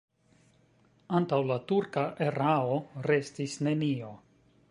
[1.19, 4.13] Antaŭ la turka erao restis nenio.